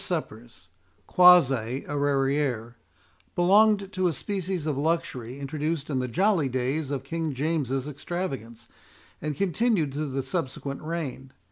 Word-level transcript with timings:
Rere 0.01 0.07
suppers 0.17 0.67
(quasi 1.05 1.81
arrière) 1.87 2.73
belonged 3.35 3.93
to 3.93 4.07
a 4.07 4.11
species 4.13 4.65
of 4.65 4.75
luxury 4.75 5.37
introduced 5.37 5.91
in 5.91 5.99
the 5.99 6.07
jolly 6.07 6.49
days 6.49 6.89
of 6.89 7.03
King 7.03 7.35
James's 7.35 7.87
extravagance, 7.87 8.67
and 9.21 9.35
continued 9.35 9.93
through 9.93 10.09
the 10.09 10.23
subsequent 10.23 10.81
reign. 10.81 11.31